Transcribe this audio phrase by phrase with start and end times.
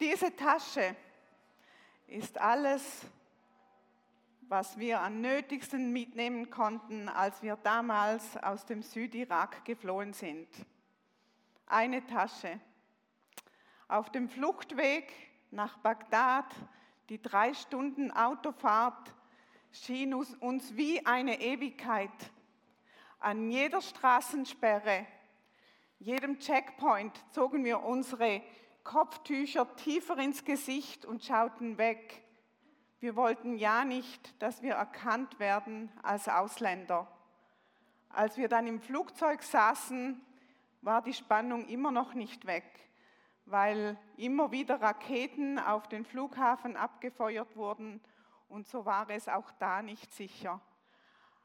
[0.00, 0.96] Diese Tasche
[2.06, 3.04] ist alles,
[4.40, 10.48] was wir am nötigsten mitnehmen konnten, als wir damals aus dem Südirak geflohen sind.
[11.66, 12.58] Eine Tasche.
[13.88, 15.12] Auf dem Fluchtweg
[15.50, 16.46] nach Bagdad,
[17.10, 19.14] die drei Stunden Autofahrt,
[19.70, 22.10] schien uns wie eine Ewigkeit.
[23.18, 25.06] An jeder Straßensperre,
[25.98, 28.40] jedem Checkpoint zogen wir unsere
[28.84, 32.22] Kopftücher tiefer ins Gesicht und schauten weg.
[32.98, 37.06] Wir wollten ja nicht, dass wir erkannt werden als Ausländer.
[38.10, 40.20] Als wir dann im Flugzeug saßen,
[40.82, 42.64] war die Spannung immer noch nicht weg,
[43.46, 48.00] weil immer wieder Raketen auf den Flughafen abgefeuert wurden
[48.48, 50.60] und so war es auch da nicht sicher.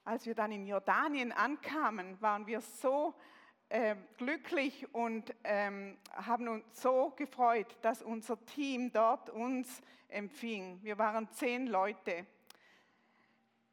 [0.03, 3.13] Als wir dann in Jordanien ankamen, waren wir so
[3.69, 10.79] äh, glücklich und ähm, haben uns so gefreut, dass unser Team dort uns empfing.
[10.83, 12.25] Wir waren zehn Leute,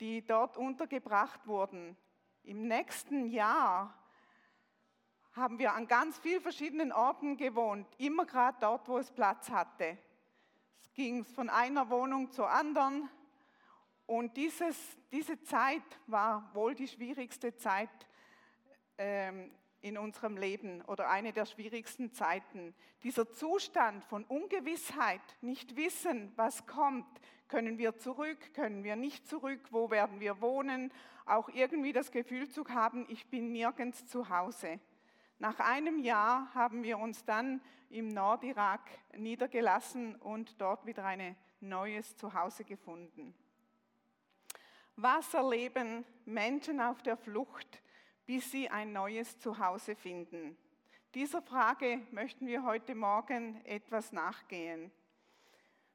[0.01, 1.97] die dort untergebracht wurden.
[2.43, 3.95] Im nächsten Jahr
[5.33, 9.99] haben wir an ganz vielen verschiedenen Orten gewohnt, immer gerade dort, wo es Platz hatte.
[10.81, 13.09] Es ging von einer Wohnung zur anderen.
[14.07, 14.77] Und dieses,
[15.11, 17.89] diese Zeit war wohl die schwierigste Zeit
[18.99, 19.51] ähm,
[19.83, 22.75] in unserem Leben oder eine der schwierigsten Zeiten.
[23.03, 27.07] Dieser Zustand von Ungewissheit, nicht wissen, was kommt,
[27.49, 30.93] können wir zurück, können wir nicht zurück, wo werden wir wohnen,
[31.27, 34.81] auch irgendwie das Gefühl zu haben, ich bin nirgends zu Hause.
[35.39, 38.81] Nach einem Jahr haben wir uns dann im Nordirak
[39.17, 43.35] niedergelassen und dort wieder ein neues Zuhause gefunden.
[44.97, 47.83] Was erleben Menschen auf der Flucht,
[48.27, 50.57] bis sie ein neues Zuhause finden?
[51.15, 54.91] Dieser Frage möchten wir heute Morgen etwas nachgehen.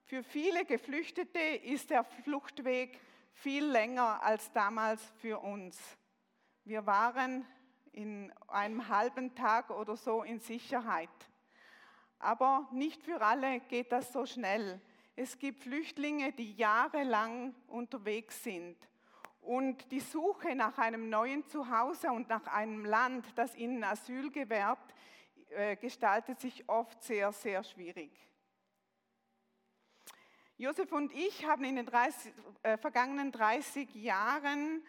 [0.06, 3.00] Für viele Geflüchtete ist der Fluchtweg
[3.34, 5.80] viel länger als damals für uns.
[6.64, 7.46] Wir waren
[7.94, 11.10] in einem halben Tag oder so in Sicherheit.
[12.20, 14.82] Aber nicht für alle geht das so schnell.
[15.16, 18.78] Es gibt Flüchtlinge, die jahrelang unterwegs sind
[19.48, 24.78] und die Suche nach einem neuen Zuhause und nach einem Land, das ihnen Asyl gewährt,
[25.52, 28.12] äh, gestaltet sich oft sehr, sehr schwierig.
[30.58, 34.84] Josef und ich haben in den 30, äh, vergangenen 30 Jahren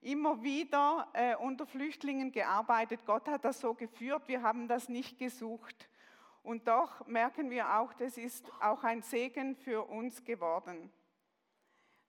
[0.00, 3.00] immer wieder äh, unter Flüchtlingen gearbeitet.
[3.06, 5.88] Gott hat das so geführt, wir haben das nicht gesucht.
[6.44, 10.92] Und doch merken wir auch, das ist auch ein Segen für uns geworden.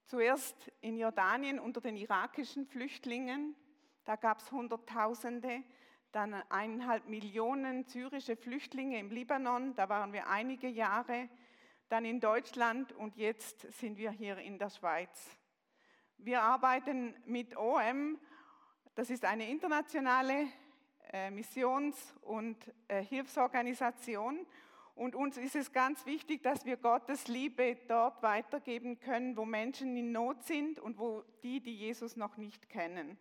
[0.05, 3.55] Zuerst in Jordanien unter den irakischen Flüchtlingen,
[4.03, 5.63] da gab es Hunderttausende,
[6.11, 11.27] dann eineinhalb Millionen syrische Flüchtlinge im Libanon, da waren wir einige Jahre,
[11.89, 15.37] dann in Deutschland und jetzt sind wir hier in der Schweiz.
[16.17, 18.19] Wir arbeiten mit OM,
[18.93, 20.49] das ist eine internationale
[21.11, 22.57] äh, Missions- und
[22.87, 24.45] äh, Hilfsorganisation
[24.95, 29.95] und uns ist es ganz wichtig, dass wir Gottes Liebe dort weitergeben können, wo Menschen
[29.97, 33.17] in Not sind und wo die, die Jesus noch nicht kennen.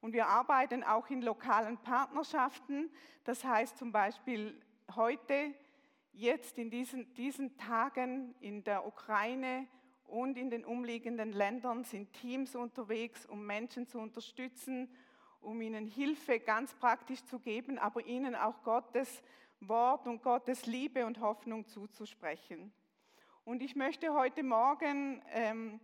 [0.00, 2.90] Und wir arbeiten auch in lokalen Partnerschaften.
[3.24, 4.58] Das heißt zum Beispiel
[4.94, 5.52] heute,
[6.12, 9.66] jetzt in diesen, diesen Tagen in der Ukraine
[10.04, 14.88] und in den umliegenden Ländern sind Teams unterwegs, um Menschen zu unterstützen,
[15.40, 19.22] um ihnen Hilfe ganz praktisch zu geben, aber ihnen auch Gottes
[19.60, 22.72] Wort und Gottes Liebe und Hoffnung zuzusprechen.
[23.44, 25.80] Und ich möchte heute Morgen ähm,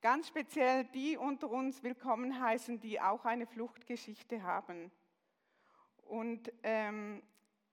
[0.00, 4.90] ganz speziell die unter uns willkommen heißen, die auch eine Fluchtgeschichte haben
[6.06, 7.22] und ähm,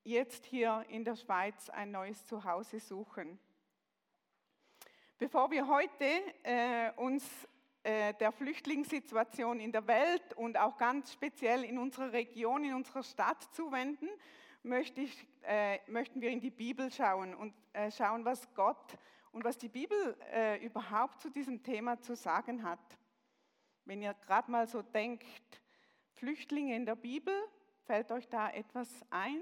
[0.03, 3.39] jetzt hier in der Schweiz ein neues Zuhause suchen.
[5.17, 6.05] Bevor wir heute
[6.43, 7.25] äh, uns
[7.83, 13.03] äh, der Flüchtlingssituation in der Welt und auch ganz speziell in unserer Region, in unserer
[13.03, 14.09] Stadt zuwenden,
[14.65, 18.97] möchte ich, äh, möchten wir in die Bibel schauen und äh, schauen, was Gott
[19.31, 22.79] und was die Bibel äh, überhaupt zu diesem Thema zu sagen hat.
[23.85, 25.61] Wenn ihr gerade mal so denkt,
[26.13, 27.33] Flüchtlinge in der Bibel,
[27.85, 29.41] fällt euch da etwas ein?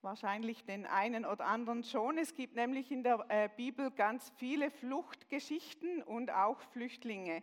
[0.00, 2.18] Wahrscheinlich den einen oder anderen schon.
[2.18, 7.42] Es gibt nämlich in der äh, Bibel ganz viele Fluchtgeschichten und auch Flüchtlinge.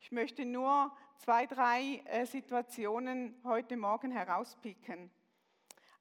[0.00, 5.10] Ich möchte nur zwei, drei äh, Situationen heute Morgen herauspicken.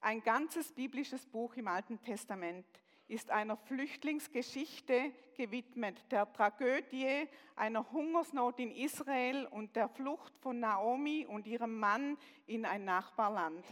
[0.03, 2.65] Ein ganzes biblisches Buch im Alten Testament
[3.07, 11.27] ist einer Flüchtlingsgeschichte gewidmet, der Tragödie einer Hungersnot in Israel und der Flucht von Naomi
[11.29, 12.17] und ihrem Mann
[12.47, 13.63] in ein Nachbarland.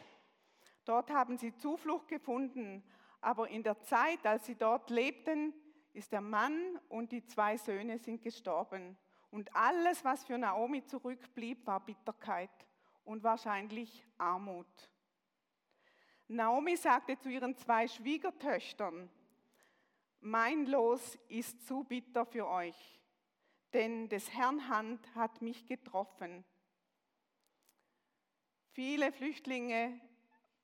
[0.85, 2.83] Dort haben sie Zuflucht gefunden,
[3.21, 5.53] Aber in der Zeit, als sie dort lebten,
[5.93, 8.95] ist der Mann und die zwei Söhne sind gestorben.
[9.31, 12.51] Und alles, was für Naomi zurückblieb, war Bitterkeit
[13.03, 14.67] und wahrscheinlich Armut.
[16.31, 19.09] Naomi sagte zu ihren zwei Schwiegertöchtern,
[20.21, 22.99] mein Los ist zu bitter für euch,
[23.73, 26.45] denn des Herrn Hand hat mich getroffen.
[28.73, 29.99] Viele Flüchtlinge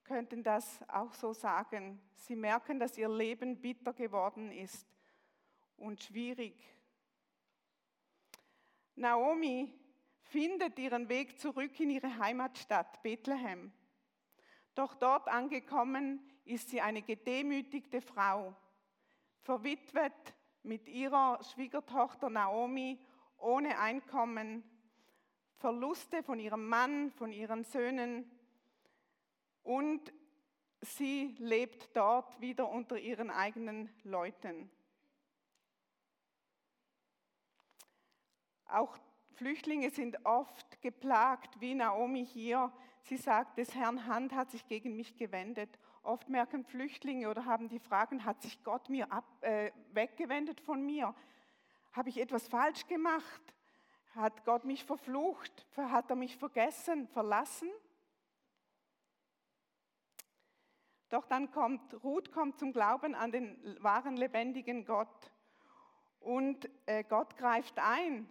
[0.04, 2.00] könnten das auch so sagen.
[2.14, 4.86] Sie merken, dass ihr Leben bitter geworden ist
[5.78, 6.54] und schwierig.
[8.94, 9.74] Naomi
[10.22, 13.74] findet ihren Weg zurück in ihre Heimatstadt Bethlehem.
[14.76, 18.54] Doch dort angekommen ist sie eine gedemütigte Frau,
[19.42, 23.00] verwitwet mit ihrer Schwiegertochter Naomi,
[23.38, 24.64] ohne Einkommen,
[25.58, 28.30] Verluste von ihrem Mann, von ihren Söhnen
[29.64, 30.14] und
[30.82, 34.70] sie lebt dort wieder unter ihren eigenen Leuten.
[38.66, 38.98] Auch
[39.36, 42.72] Flüchtlinge sind oft geplagt, wie Naomi hier.
[43.08, 45.70] Sie sagt, des Herrn Hand hat sich gegen mich gewendet.
[46.02, 50.84] Oft merken Flüchtlinge oder haben die Fragen, hat sich Gott mir ab, äh, weggewendet von
[50.84, 51.14] mir?
[51.92, 53.54] Habe ich etwas falsch gemacht?
[54.16, 55.68] Hat Gott mich verflucht?
[55.78, 57.70] Hat er mich vergessen, verlassen?
[61.10, 65.32] Doch dann kommt, Ruth kommt zum Glauben an den wahren, lebendigen Gott.
[66.22, 68.28] Und äh, Gott greift ein.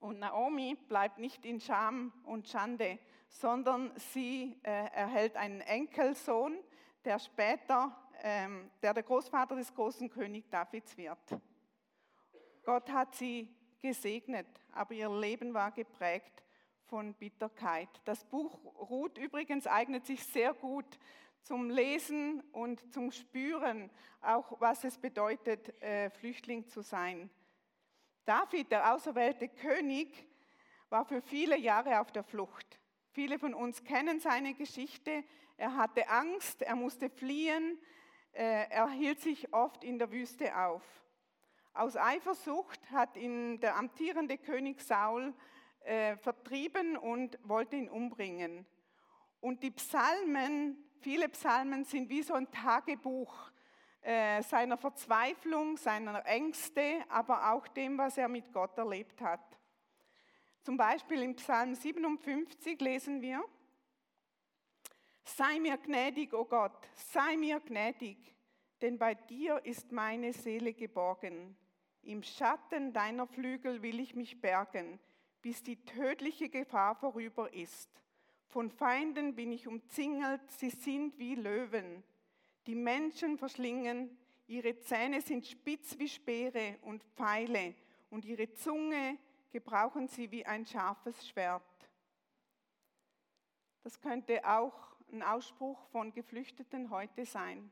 [0.00, 2.98] Und Naomi bleibt nicht in Scham und Schande,
[3.30, 6.58] sondern sie äh, erhält einen Enkelsohn,
[7.04, 11.40] der später, ähm, der der Großvater des großen König Davids wird.
[12.64, 13.48] Gott hat sie
[13.80, 16.42] gesegnet, aber ihr Leben war geprägt
[16.84, 17.88] von Bitterkeit.
[18.04, 18.58] Das Buch
[18.90, 20.98] Ruth übrigens eignet sich sehr gut
[21.42, 23.90] zum Lesen und zum Spüren,
[24.20, 27.30] auch was es bedeutet, äh, Flüchtling zu sein.
[28.24, 30.26] David, der auserwählte König,
[30.90, 32.79] war für viele Jahre auf der Flucht.
[33.12, 35.24] Viele von uns kennen seine Geschichte.
[35.56, 37.78] Er hatte Angst, er musste fliehen,
[38.32, 40.82] äh, er hielt sich oft in der Wüste auf.
[41.74, 45.34] Aus Eifersucht hat ihn der amtierende König Saul
[45.80, 48.64] äh, vertrieben und wollte ihn umbringen.
[49.40, 53.50] Und die Psalmen, viele Psalmen sind wie so ein Tagebuch
[54.02, 59.49] äh, seiner Verzweiflung, seiner Ängste, aber auch dem, was er mit Gott erlebt hat.
[60.62, 63.42] Zum Beispiel im Psalm 57 lesen wir,
[65.24, 68.18] Sei mir gnädig, o oh Gott, sei mir gnädig,
[68.82, 71.56] denn bei dir ist meine Seele geborgen.
[72.02, 74.98] Im Schatten deiner Flügel will ich mich bergen,
[75.40, 77.88] bis die tödliche Gefahr vorüber ist.
[78.48, 82.02] Von Feinden bin ich umzingelt, sie sind wie Löwen.
[82.66, 87.74] Die Menschen verschlingen, ihre Zähne sind spitz wie Speere und Pfeile
[88.10, 89.16] und ihre Zunge
[89.50, 91.62] gebrauchen sie wie ein scharfes Schwert.
[93.82, 97.70] Das könnte auch ein Ausspruch von Geflüchteten heute sein.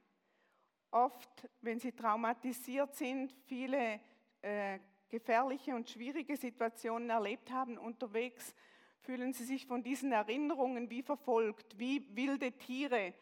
[0.91, 4.01] Oft, wenn sie traumatisiert sind, viele
[4.41, 4.79] äh,
[5.09, 8.55] gefährliche und schwierige Situationen erlebt haben unterwegs,
[9.01, 13.15] fühlen sie sich von diesen Erinnerungen wie verfolgt, wie wilde Tiere,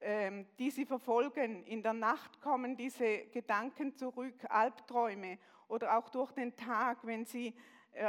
[0.00, 1.64] ähm, die sie verfolgen.
[1.64, 7.54] In der Nacht kommen diese Gedanken zurück, Albträume oder auch durch den Tag, wenn sie,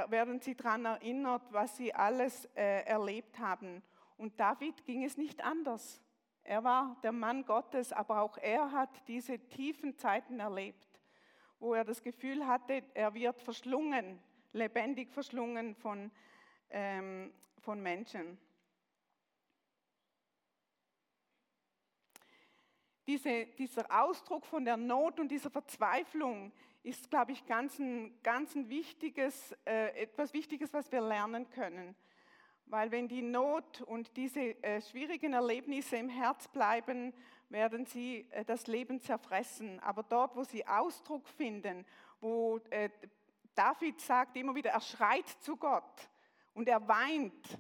[0.10, 3.82] werden sie daran erinnert, was sie alles äh, erlebt haben.
[4.18, 6.02] Und David ging es nicht anders.
[6.44, 10.88] Er war der Mann Gottes, aber auch er hat diese tiefen Zeiten erlebt,
[11.60, 14.20] wo er das Gefühl hatte, er wird verschlungen,
[14.54, 16.12] lebendig verschlungen von,
[16.70, 18.40] ähm, von Menschen.
[23.10, 26.52] diese, dieser Ausdruck von der Not und dieser Verzweiflung
[26.84, 31.96] ist, glaube ich, ganz ein, ganz ein wichtiges, äh, etwas Wichtiges, was wir lernen können.
[32.66, 37.14] Weil wenn die Not und diese äh, schwierigen Erlebnisse im Herz bleiben,
[37.50, 39.80] werden sie äh, das Leben zerfressen.
[39.80, 41.86] Aber dort, wo sie Ausdruck finden,
[42.22, 42.90] wo äh,
[43.56, 46.10] David sagt immer wieder, er schreit zu Gott
[46.54, 47.60] und er weint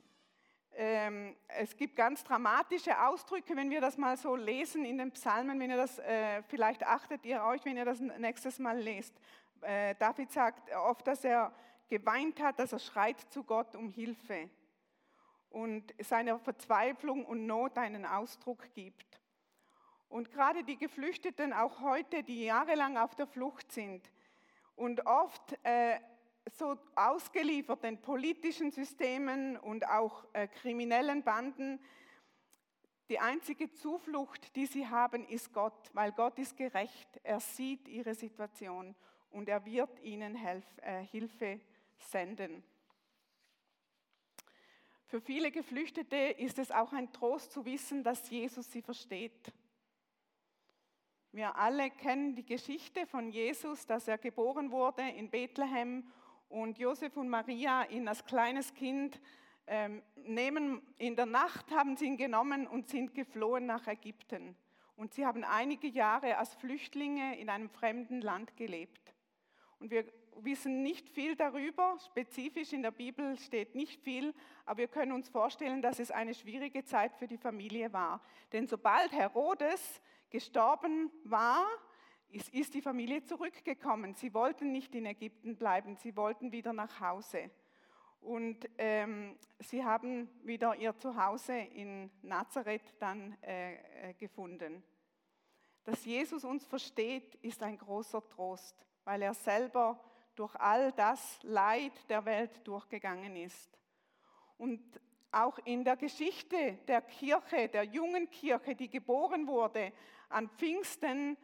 [0.82, 5.60] ähm, es gibt ganz dramatische Ausdrücke, wenn wir das mal so lesen in den Psalmen,
[5.60, 9.14] wenn ihr das, äh, vielleicht achtet ihr euch, wenn ihr das nächstes Mal lest.
[9.60, 11.52] Äh, David sagt oft, dass er
[11.90, 14.50] geweint hat, dass er schreit zu Gott um Hilfe
[15.50, 19.20] und seiner Verzweiflung und Not einen Ausdruck gibt.
[20.08, 24.10] Und gerade die Geflüchteten, auch heute, die jahrelang auf der Flucht sind
[24.78, 26.00] und oft äh,
[26.56, 31.80] so ausgeliefert den politischen Systemen und auch äh, kriminellen Banden,
[33.10, 37.20] Die einzige Zuflucht, die sie haben, ist Gott, weil Gott ist gerecht.
[37.24, 38.96] Er sieht ihre Situation
[39.32, 41.60] und er wird ihnen Helf, äh, Hilfe
[41.98, 42.64] senden.
[45.08, 49.52] Für viele Geflüchtete ist es auch ein Trost zu wissen, dass Jesus sie versteht.
[51.32, 56.12] Wir alle kennen die Geschichte von Jesus, dass er geboren wurde in Bethlehem
[56.50, 59.22] und Josef und Maria ihn als kleines Kind
[59.68, 60.82] ähm, nehmen.
[60.98, 64.56] In der Nacht haben sie ihn genommen und sind geflohen nach Ägypten.
[64.96, 69.14] Und sie haben einige Jahre als Flüchtlinge in einem fremden Land gelebt.
[69.80, 70.06] Und wir
[70.44, 74.34] wissen nicht viel darüber, spezifisch in der Bibel steht nicht viel,
[74.66, 78.22] aber wir können uns vorstellen, dass es eine schwierige Zeit für die Familie war.
[78.52, 81.66] Denn sobald Herodes gestorben war,
[82.32, 84.14] ist, ist die Familie zurückgekommen.
[84.14, 87.50] Sie wollten nicht in Ägypten bleiben, sie wollten wieder nach Hause.
[88.22, 94.84] Und ähm, sie haben wieder ihr Zuhause in Nazareth dann äh, äh gefunden.
[95.86, 100.04] Dass Jesus uns versteht, ist ein großer Trost, weil er selber
[100.36, 103.80] durch all das Leid der Welt durchgegangen ist.
[104.58, 104.82] Und
[105.32, 109.94] auch in der Geschichte der Kirche, der jungen Kirche, die geboren wurde
[110.30, 111.38] an Pfingsten,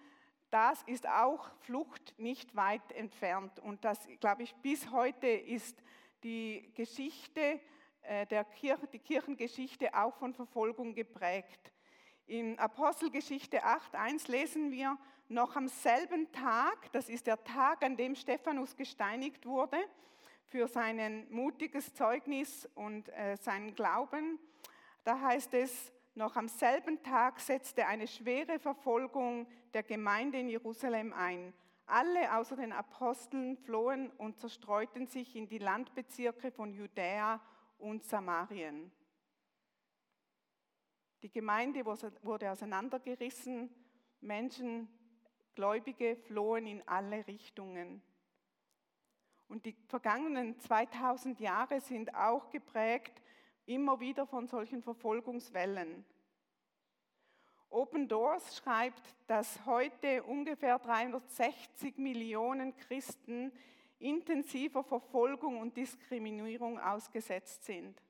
[0.51, 3.59] das ist auch Flucht nicht weit entfernt.
[3.59, 5.81] Und das, glaube ich, bis heute ist
[6.23, 7.59] die Geschichte
[8.01, 11.71] äh, der Kirche, die Kirchengeschichte auch von Verfolgung geprägt.
[12.27, 14.97] In Apostelgeschichte 8.1 lesen wir,
[15.27, 19.77] noch am selben Tag, das ist der Tag, an dem Stephanus gesteinigt wurde,
[20.45, 24.39] für sein mutiges Zeugnis und äh, seinen Glauben,
[25.03, 31.13] da heißt es, noch am selben Tag setzte eine schwere Verfolgung der Gemeinde in Jerusalem
[31.13, 31.53] ein.
[31.85, 37.39] Alle außer den Aposteln flohen und zerstreuten sich in die Landbezirke von Judäa
[37.77, 38.91] und Samarien.
[41.21, 43.69] Die Gemeinde wurde auseinandergerissen,
[44.21, 44.87] Menschen,
[45.53, 48.01] Gläubige flohen in alle Richtungen.
[49.47, 53.21] Und die vergangenen 2000 Jahre sind auch geprägt
[53.65, 56.05] immer wieder von solchen Verfolgungswellen.
[57.69, 63.51] Open Doors schreibt, dass heute ungefähr 360 Millionen Christen
[63.99, 68.01] intensiver Verfolgung und Diskriminierung ausgesetzt sind.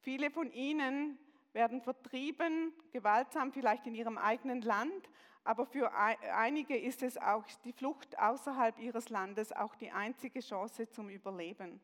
[0.00, 1.18] Viele von ihnen
[1.52, 5.08] werden vertrieben, gewaltsam vielleicht in ihrem eigenen Land,
[5.44, 10.90] aber für einige ist es auch die Flucht außerhalb ihres Landes auch die einzige Chance
[10.90, 11.80] zum Überleben.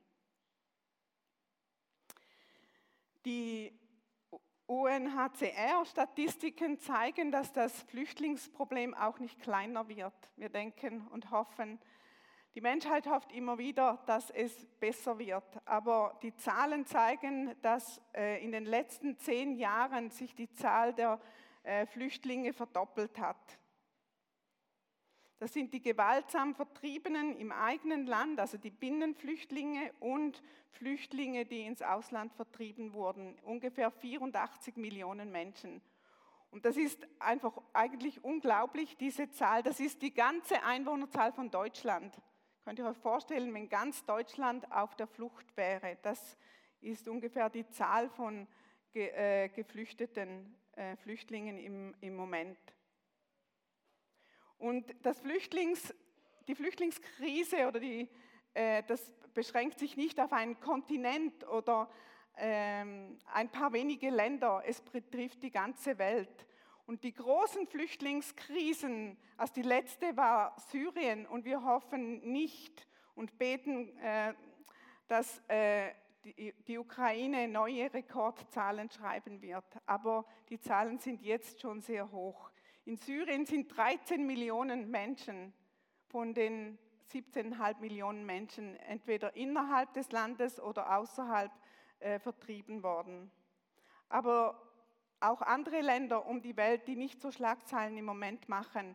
[3.25, 3.73] Die
[4.67, 10.15] UNHCR-Statistiken zeigen, dass das Flüchtlingsproblem auch nicht kleiner wird.
[10.37, 11.79] Wir denken und hoffen,
[12.55, 15.45] die Menschheit hofft immer wieder, dass es besser wird.
[15.65, 21.21] Aber die Zahlen zeigen, dass äh, in den letzten zehn Jahren sich die Zahl der
[21.65, 23.59] äh, Flüchtlinge verdoppelt hat.
[25.39, 31.83] Das sind die gewaltsam Vertriebenen im eigenen Land, also die Binnenflüchtlinge und Flüchtlinge, die ins
[31.83, 33.39] Ausland vertrieben wurden.
[33.41, 35.83] Ungefähr 84 Millionen Menschen.
[36.51, 39.65] Und das ist einfach eigentlich unglaublich, diese Zahl.
[39.65, 42.17] Das ist die ganze Einwohnerzahl von Deutschland.
[42.65, 45.99] Könnt ihr euch vorstellen, wenn ganz Deutschland auf der Flucht wäre?
[46.03, 46.39] Das
[46.81, 48.47] ist ungefähr die Zahl von
[48.95, 52.57] äh, geflüchteten äh, Flüchtlingen im, im Moment.
[54.59, 55.95] Und das Flüchtlings,
[56.49, 58.09] die Flüchtlingskrise oder die,
[58.55, 61.91] äh, das beschränkt sich nicht auf einen Kontinent oder
[62.37, 66.47] ähm, ein paar wenige Länder, es betrifft die ganze Welt.
[66.87, 73.97] Und die großen Flüchtlingskrisen, also die letzte war Syrien und wir hoffen nicht und beten,
[73.99, 74.35] äh,
[75.09, 75.91] dass äh,
[76.25, 79.65] die, die Ukraine neue Rekordzahlen schreiben wird.
[79.87, 82.51] Aber die Zahlen sind jetzt schon sehr hoch.
[82.87, 85.55] In Syrien sind 13 Millionen Menschen
[86.09, 86.79] von den
[87.13, 91.51] 17,5 Millionen Menschen entweder innerhalb des Landes oder außerhalb
[92.01, 93.31] äh, vertrieben worden.
[94.11, 94.61] Aber
[95.21, 98.95] auch andere Länder um die Welt, die nicht so Schlagzeilen im Moment machen,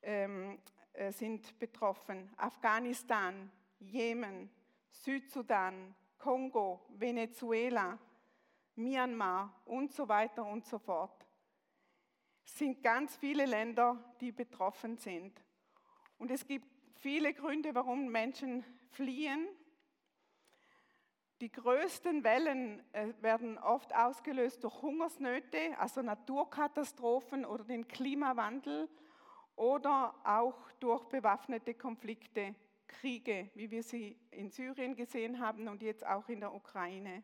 [0.00, 0.58] ähm,
[0.94, 2.32] äh, sind betroffen.
[2.38, 4.50] Afghanistan, Jemen,
[4.90, 7.98] Südsudan, Kongo, Venezuela,
[8.76, 11.15] Myanmar und so weiter und so fort
[12.46, 15.42] sind ganz viele Länder, die betroffen sind.
[16.18, 19.46] Und es gibt viele Gründe, warum Menschen fliehen.
[21.42, 28.88] Die größten Wellen äh, werden oft ausgelöst durch Hungersnöte, also Naturkatastrophen oder den Klimawandel
[29.54, 32.54] oder auch durch bewaffnete Konflikte,
[32.86, 37.22] Kriege, wie wir sie in Syrien gesehen haben und jetzt auch in der Ukraine.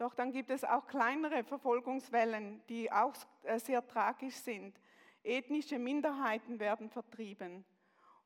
[0.00, 4.80] Doch dann gibt es auch kleinere Verfolgungswellen, die auch äh, sehr tragisch sind.
[5.22, 7.66] Ethnische Minderheiten werden vertrieben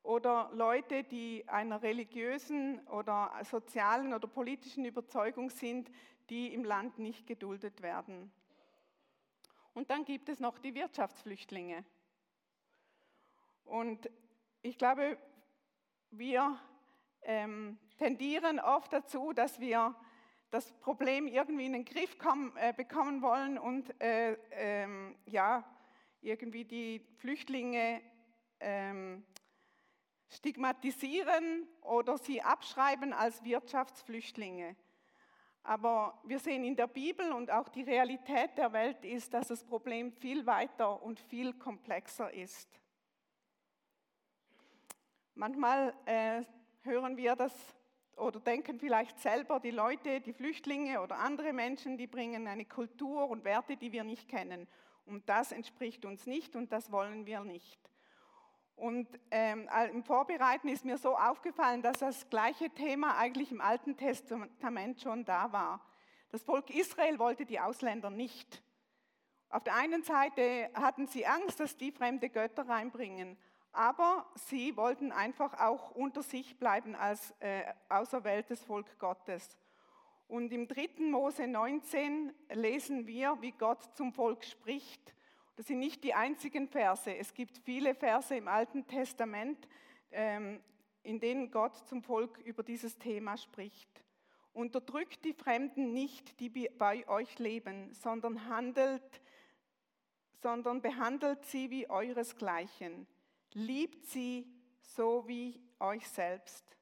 [0.01, 5.91] oder Leute, die einer religiösen oder sozialen oder politischen Überzeugung sind,
[6.29, 8.31] die im Land nicht geduldet werden.
[9.73, 11.83] Und dann gibt es noch die Wirtschaftsflüchtlinge.
[13.65, 14.09] Und
[14.61, 15.17] ich glaube,
[16.09, 16.57] wir
[17.23, 19.93] ähm, tendieren oft dazu, dass wir
[20.55, 25.65] das Problem irgendwie in den Griff kommen, äh, bekommen wollen und äh, ähm, ja,
[26.21, 28.01] irgendwie die Flüchtlinge
[28.61, 29.25] ähm,
[30.29, 34.77] stigmatisieren oder sie abschreiben als Wirtschaftsflüchtlinge.
[35.63, 39.61] Aber wir sehen in der Bibel und auch die Realität der Welt ist, dass das
[39.61, 42.79] Problem viel weiter und viel komplexer ist.
[45.33, 46.43] Manchmal äh,
[46.83, 47.74] hören wir das
[48.15, 53.29] oder denken vielleicht selber, die Leute, die Flüchtlinge oder andere Menschen, die bringen eine Kultur
[53.29, 54.67] und Werte, die wir nicht kennen.
[55.05, 57.79] Und das entspricht uns nicht und das wollen wir nicht.
[58.75, 63.95] Und ähm, im Vorbereiten ist mir so aufgefallen, dass das gleiche Thema eigentlich im Alten
[63.95, 65.81] Testament schon da war.
[66.31, 68.61] Das Volk Israel wollte die Ausländer nicht.
[69.49, 73.37] Auf der einen Seite hatten sie Angst, dass die fremde Götter reinbringen,
[73.75, 79.57] aber sie wollten einfach auch unter sich bleiben als äh, auserwähltes Volk Gottes.
[80.27, 81.01] Und im 3.
[81.09, 85.15] Mose 19 lesen wir, wie Gott zum Volk spricht
[85.55, 87.15] das sind nicht die einzigen Verse.
[87.15, 89.67] Es gibt viele Verse im Alten Testament,
[90.11, 90.59] ähm,
[91.03, 93.89] in denen Gott zum Volk über dieses Thema spricht.
[94.53, 99.21] Unterdrückt die Fremden nicht, die bei euch leben, sondern handelt,
[100.41, 103.07] sondern behandelt sie wie euresgleichen.
[103.55, 104.45] Liebt sie
[104.81, 106.77] so wie euch selbst.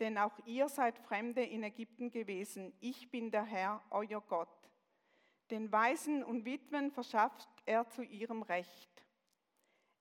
[0.00, 2.74] Denn auch ihr seid Fremde in Ägypten gewesen.
[2.80, 4.70] Ich bin der Herr, euer Gott.
[5.50, 8.90] Den Waisen und Witwen verschafft er zu ihrem Recht.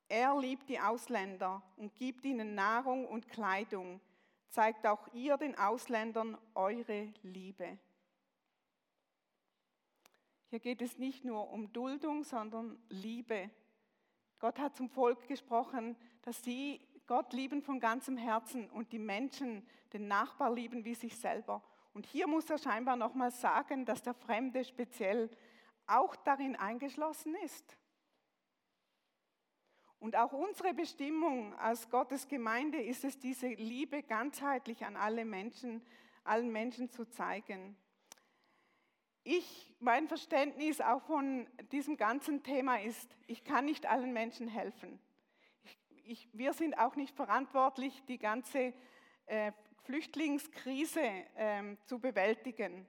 [0.09, 4.01] Er liebt die Ausländer und gibt ihnen Nahrung und Kleidung.
[4.49, 7.79] Zeigt auch ihr den Ausländern eure Liebe.
[10.50, 13.50] Hier geht es nicht nur um Duldung, sondern Liebe.
[14.41, 19.65] Gott hat zum Volk gesprochen, dass sie Gott lieben von ganzem Herzen und die Menschen,
[19.93, 21.63] den Nachbar lieben wie sich selber.
[21.93, 25.29] Und hier muss er scheinbar nochmal sagen, dass der Fremde speziell
[25.85, 27.77] auch darin eingeschlossen ist.
[29.99, 35.85] Und auch unsere Bestimmung als Gottes Gemeinde ist es, diese Liebe ganzheitlich an alle Menschen,
[36.23, 37.77] allen Menschen zu zeigen.
[39.23, 45.00] Ich, mein Verständnis auch von diesem ganzen Thema ist, ich kann nicht allen Menschen helfen.
[45.63, 48.74] Ich, ich, wir sind auch nicht verantwortlich, die ganze
[49.25, 49.51] äh,
[49.83, 52.85] Flüchtlingskrise äh, zu bewältigen.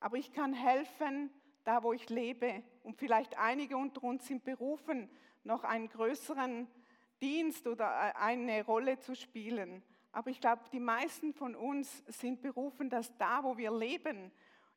[0.00, 1.30] Aber ich kann helfen,
[1.64, 2.62] da wo ich lebe.
[2.82, 5.10] Und vielleicht einige unter uns sind berufen,
[5.44, 6.66] noch einen größeren
[7.20, 9.82] Dienst oder äh, eine Rolle zu spielen.
[10.12, 14.32] Aber ich glaube, die meisten von uns sind berufen, dass da, wo wir leben,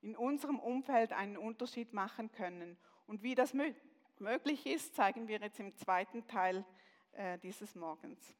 [0.05, 2.77] in unserem Umfeld einen Unterschied machen können.
[3.07, 3.55] Und wie das
[4.19, 6.63] möglich ist, zeigen wir jetzt im zweiten Teil
[7.13, 8.35] äh, dieses Morgens.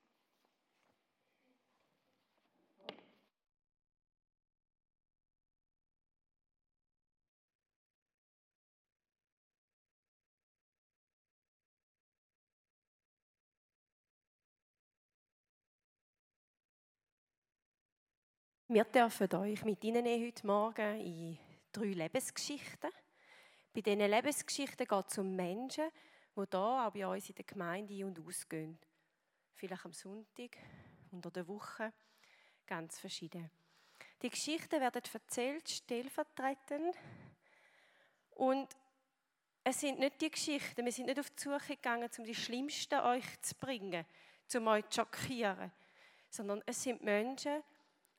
[18.68, 21.38] Wir dürfen euch mit Ihnen heute Morgen in
[21.76, 22.90] drei Lebensgeschichten.
[23.74, 25.90] Bei diesen Lebensgeschichten geht es um Menschen,
[26.36, 28.80] die hier auch bei uns in der Gemeinde ein- und ausgehen.
[29.54, 30.58] Vielleicht am Sonntag,
[31.12, 31.92] unter der Woche,
[32.66, 33.50] ganz verschieden.
[34.22, 36.96] Die Geschichten werden erzählt, stellvertretend.
[38.32, 38.70] Und
[39.64, 43.00] es sind nicht die Geschichten, wir sind nicht auf die Suche gegangen, um die Schlimmsten
[43.00, 44.06] euch zu bringen,
[44.56, 45.72] um euch zu schockieren,
[46.30, 47.64] sondern es sind Menschen,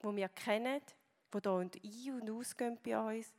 [0.02, 0.82] die wir kennen,
[1.32, 3.32] die hier und ein- und ausgehen bei uns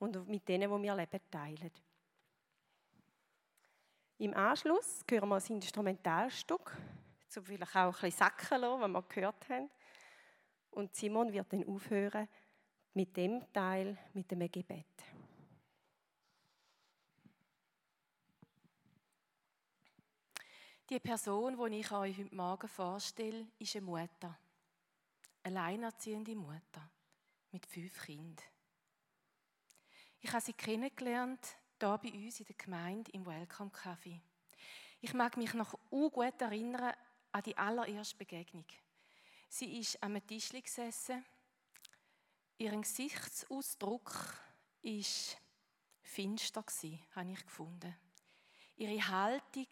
[0.00, 1.70] und mit denen, die wir Leben teilen.
[4.18, 6.76] Im Anschluss hören wir ein Instrumentalstück,
[7.36, 9.70] um vielleicht auch ein bisschen sacken lassen, was wir gehört haben.
[10.72, 12.28] Und Simon wird dann aufhören
[12.92, 14.86] mit dem Teil, mit dem Gebet.
[20.90, 24.36] Die Person, die ich euch heute Morgen vorstelle, ist eine Mutter
[25.42, 26.90] alleinerziehende Mutter
[27.52, 28.44] mit fünf Kindern.
[30.22, 34.20] Ich habe sie kennengelernt, hier bei uns in der Gemeinde im Welcome Café.
[35.00, 36.92] Ich mag mich noch gut erinnern
[37.32, 38.66] an die allererste Begegnung.
[39.48, 41.24] Sie ist am Tisch gesessen.
[42.58, 44.12] Ihr Gesichtsausdruck
[44.82, 45.38] ist
[46.02, 47.96] finster gsi, habe ich gefunden.
[48.76, 49.68] Ihre Haltung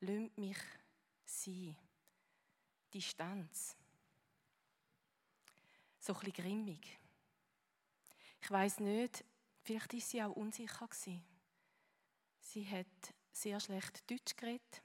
[0.00, 0.58] lässt mich
[1.26, 1.76] sein.
[2.94, 3.76] Distanz.
[6.00, 6.98] So ein bisschen grimmig.
[8.46, 9.24] Ich weiß nicht,
[9.64, 11.20] vielleicht ist sie auch unsicher gewesen.
[12.38, 12.86] Sie hat
[13.32, 14.82] sehr schlecht Deutsch geredet.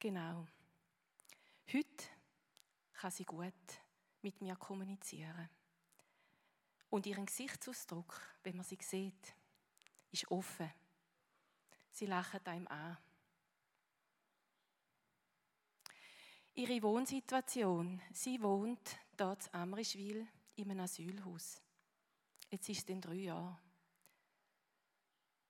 [0.00, 0.48] Genau.
[1.72, 2.04] Heute
[2.94, 3.54] kann sie gut
[4.22, 5.48] mit mir kommunizieren.
[6.90, 9.36] Und ihren Gesichtsausdruck, wenn man sie sieht,
[10.10, 10.72] ist offen.
[11.92, 12.98] Sie lachen einem an.
[16.54, 18.02] Ihre Wohnsituation.
[18.12, 20.26] Sie wohnt dort in Amrischwil
[20.56, 21.60] in einem Asylhaus.
[22.50, 23.58] Jetzt ist es in drei Jahren.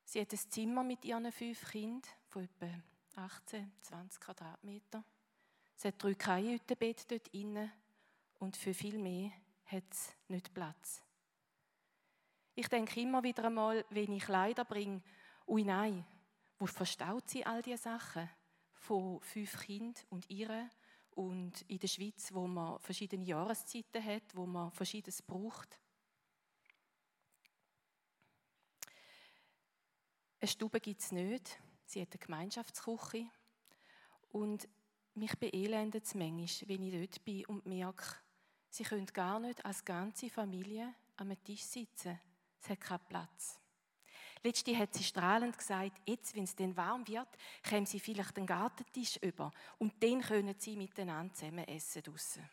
[0.05, 2.69] Sie hat ein Zimmer mit ihren fünf Kindern von etwa
[3.17, 5.05] 18, 20 Quadratmeter.
[5.77, 7.73] Sie hat drei Kajütenbett dort inne
[8.39, 9.33] und für viel mehr
[9.65, 11.03] hat es nicht Platz.
[12.55, 15.03] Ich denke immer wieder einmal, wenn ich Kleider bringe,
[15.47, 16.05] ui nein,
[16.59, 18.29] wo verstaut sie all diese Sachen
[18.75, 20.71] von fünf Kindern und ihren
[21.15, 25.79] und in der Schweiz, wo man verschiedene Jahreszeiten hat, wo man Verschiedenes braucht.
[30.41, 31.61] Eine Stube gibt es nicht.
[31.85, 33.27] Sie hat eine Gemeinschaftsküche.
[34.31, 34.69] Und
[35.15, 38.17] mich beelendet es manchmal, wenn ich dort bin und merke,
[38.71, 42.19] sie können gar nicht als ganze Familie am Tisch sitzen.
[42.61, 43.62] Es hat keinen Platz.
[44.45, 47.29] Letzte hat sie strahlend gesagt, jetzt, wenn es dann warm wird,
[47.69, 52.49] kommen sie vielleicht den Gartentisch über und dann können sie miteinander zusammen essen draussen.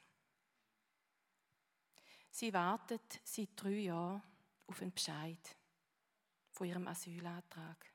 [2.30, 4.21] Sie wartet seit drei Jahren
[4.67, 5.58] auf einen Bescheid
[6.52, 7.91] von ihrem Asylantrag.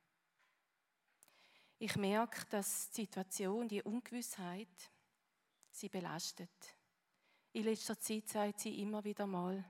[1.79, 4.91] Ich merke, dass die Situation, die Ungewissheit,
[5.71, 6.77] sie belastet.
[7.53, 9.65] In letzter Zeit sagt sie immer wieder mal,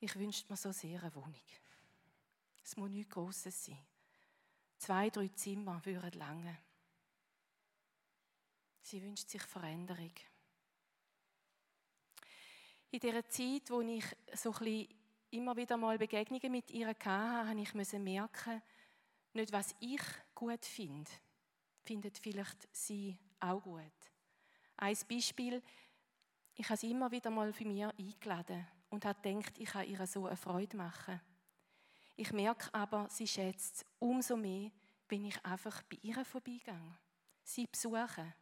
[0.00, 1.34] ich wünschte mir so sehr eine Wohnung.
[2.62, 3.78] Es muss nichts Grosses sein.
[4.78, 6.58] Zwei, drei Zimmer würden lange.
[8.80, 10.12] Sie wünscht sich Veränderung.
[12.90, 14.88] In dieser Zeit, wo ich so ein
[15.30, 18.62] immer wieder mal Begegnungen mit ihr hatte, habe ich merken,
[19.32, 20.02] nicht was ich
[20.34, 21.10] gut finde,
[21.84, 23.82] findet vielleicht sie auch gut.
[24.76, 25.62] Ein Beispiel,
[26.54, 30.06] ich habe sie immer wieder mal für mich eingeladen und habe gedacht, ich kann ihr
[30.06, 31.20] so eine Freude machen.
[32.16, 34.70] Ich merke aber, sie schätzt es umso mehr,
[35.08, 36.98] wenn ich einfach bei ihr vorbeigehe.
[37.42, 38.34] Sie besuche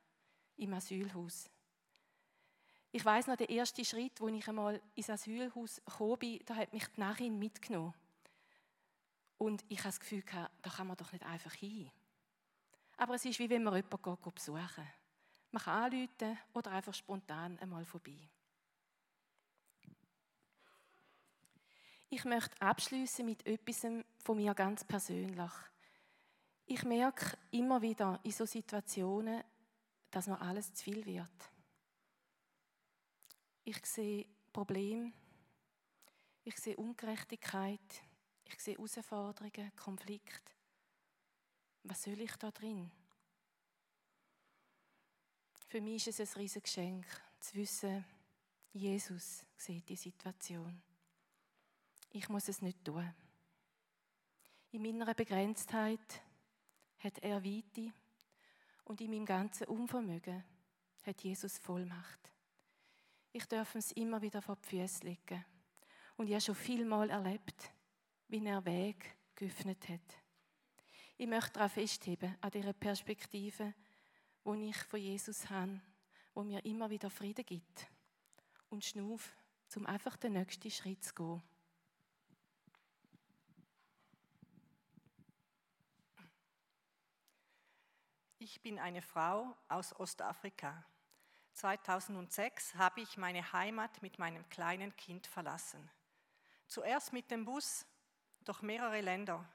[0.56, 1.48] im Asylhaus.
[2.92, 5.80] Ich weiß noch, der erste Schritt, wo ich einmal ins Asylhaus
[6.18, 7.94] bin, da hat mich die Nachin mitgenommen.
[9.38, 10.22] Und ich habe das Gefühl,
[10.61, 11.90] da kann man doch nicht einfach hin.
[12.96, 14.87] Aber es ist wie wenn man jemanden geht, besuchen
[15.52, 18.28] Man kann anrufen oder einfach spontan einmal vorbei.
[22.12, 23.86] Ich möchte abschließen mit etwas
[24.18, 25.52] von mir ganz persönlich.
[26.66, 29.44] Ich merke immer wieder in so Situationen,
[30.10, 31.30] dass mir alles zu viel wird.
[33.62, 35.12] Ich sehe Probleme,
[36.42, 38.02] ich sehe Ungerechtigkeit,
[38.44, 40.52] ich sehe Herausforderungen, Konflikte.
[41.84, 42.90] Was soll ich da drin?
[45.68, 47.06] Für mich ist es ein riesiges Geschenk,
[47.38, 48.04] zu wissen,
[48.72, 50.82] Jesus sieht die Situation.
[52.12, 53.08] Ich muss es nicht tun.
[54.72, 56.22] In meiner Begrenztheit
[56.98, 57.92] hat er Weite
[58.84, 60.42] und in meinem ganzen Unvermögen
[61.04, 62.18] hat Jesus Vollmacht.
[63.32, 65.44] Ich darf es immer wieder vor die Füße legen.
[66.16, 67.72] Und ich habe schon viel Mal erlebt,
[68.26, 70.18] wie er Weg geöffnet hat.
[71.16, 73.72] Ich möchte daran festheben, an dieser Perspektive,
[74.42, 75.80] wo ich von Jesus habe,
[76.34, 77.86] wo mir immer wieder Frieden gibt
[78.68, 79.32] und schnuff,
[79.76, 81.42] um einfach den nächsten Schritt zu gehen.
[88.42, 90.83] Ich bin eine Frau aus Ostafrika.
[91.53, 95.90] 2006 habe ich meine Heimat mit meinem kleinen Kind verlassen.
[96.66, 97.85] Zuerst mit dem Bus
[98.46, 99.46] durch mehrere Länder.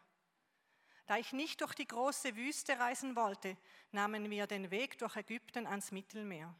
[1.08, 3.58] Da ich nicht durch die große Wüste reisen wollte,
[3.91, 6.54] nahmen wir den Weg durch Ägypten ans Mittelmeer.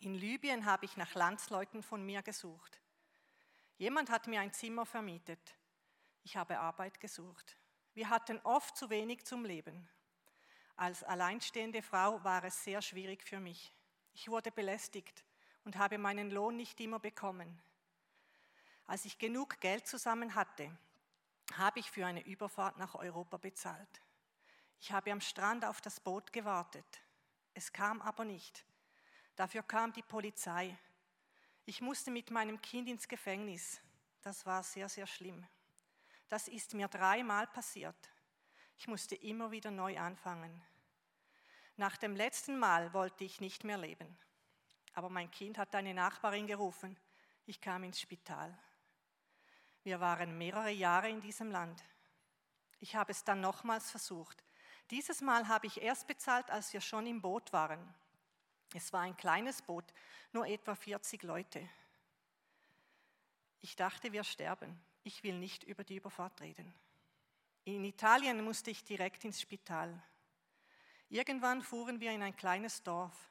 [0.00, 2.82] In Libyen habe ich nach Landsleuten von mir gesucht.
[3.78, 5.56] Jemand hat mir ein Zimmer vermietet.
[6.22, 7.56] Ich habe Arbeit gesucht.
[7.94, 9.88] Wir hatten oft zu wenig zum Leben.
[10.78, 13.74] Als alleinstehende Frau war es sehr schwierig für mich.
[14.14, 15.24] Ich wurde belästigt
[15.64, 17.60] und habe meinen Lohn nicht immer bekommen.
[18.86, 20.70] Als ich genug Geld zusammen hatte,
[21.54, 24.00] habe ich für eine Überfahrt nach Europa bezahlt.
[24.78, 27.00] Ich habe am Strand auf das Boot gewartet.
[27.54, 28.64] Es kam aber nicht.
[29.34, 30.78] Dafür kam die Polizei.
[31.64, 33.80] Ich musste mit meinem Kind ins Gefängnis.
[34.22, 35.44] Das war sehr, sehr schlimm.
[36.28, 37.96] Das ist mir dreimal passiert.
[38.78, 40.62] Ich musste immer wieder neu anfangen.
[41.76, 44.16] Nach dem letzten Mal wollte ich nicht mehr leben.
[44.94, 46.96] Aber mein Kind hat eine Nachbarin gerufen.
[47.44, 48.56] Ich kam ins Spital.
[49.82, 51.82] Wir waren mehrere Jahre in diesem Land.
[52.78, 54.44] Ich habe es dann nochmals versucht.
[54.90, 57.94] Dieses Mal habe ich erst bezahlt, als wir schon im Boot waren.
[58.74, 59.92] Es war ein kleines Boot,
[60.32, 61.68] nur etwa 40 Leute.
[63.60, 64.80] Ich dachte, wir sterben.
[65.02, 66.72] Ich will nicht über die Überfahrt reden.
[67.64, 70.02] In Italien musste ich direkt ins Spital.
[71.08, 73.30] Irgendwann fuhren wir in ein kleines Dorf.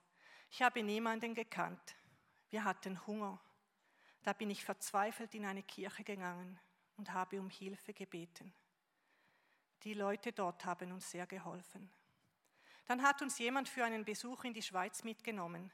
[0.50, 1.96] Ich habe niemanden gekannt.
[2.50, 3.40] Wir hatten Hunger.
[4.24, 6.60] Da bin ich verzweifelt in eine Kirche gegangen
[6.98, 8.54] und habe um Hilfe gebeten.
[9.84, 11.90] Die Leute dort haben uns sehr geholfen.
[12.88, 15.72] Dann hat uns jemand für einen Besuch in die Schweiz mitgenommen.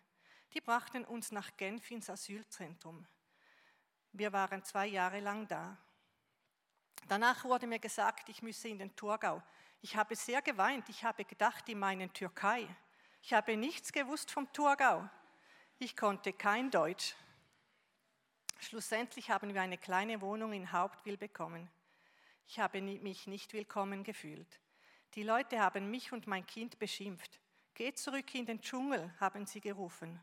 [0.54, 3.08] Die brachten uns nach Genf ins Asylzentrum.
[4.12, 5.78] Wir waren zwei Jahre lang da.
[7.08, 9.42] Danach wurde mir gesagt, ich müsse in den Thurgau.
[9.82, 10.88] Ich habe sehr geweint.
[10.90, 12.68] Ich habe gedacht, ich meine Türkei.
[13.22, 15.10] Ich habe nichts gewusst vom Thurgau.
[15.80, 17.16] Ich konnte kein Deutsch.
[18.60, 21.70] Schlussendlich haben wir eine kleine Wohnung in Hauptwil bekommen.
[22.48, 24.60] Ich habe mich nicht willkommen gefühlt.
[25.16, 27.40] Die Leute haben mich und mein Kind beschimpft.
[27.74, 30.20] Geht zurück in den Dschungel, haben sie gerufen.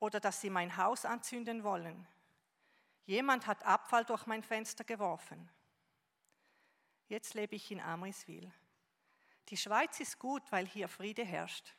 [0.00, 2.06] Oder dass sie mein Haus anzünden wollen.
[3.06, 5.50] Jemand hat Abfall durch mein Fenster geworfen.
[7.08, 8.50] Jetzt lebe ich in Amriswil.
[9.48, 11.74] Die Schweiz ist gut, weil hier Friede herrscht.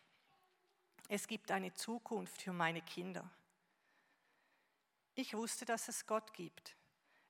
[1.08, 3.30] Es gibt eine Zukunft für meine Kinder.
[5.16, 6.76] Ich wusste, dass es Gott gibt.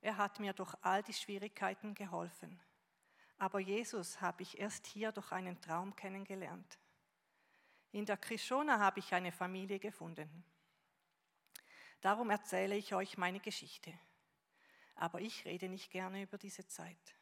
[0.01, 2.59] Er hat mir durch all die Schwierigkeiten geholfen.
[3.37, 6.79] Aber Jesus habe ich erst hier durch einen Traum kennengelernt.
[7.91, 10.43] In der Krishona habe ich eine Familie gefunden.
[12.01, 13.97] Darum erzähle ich euch meine Geschichte.
[14.95, 17.15] Aber ich rede nicht gerne über diese Zeit.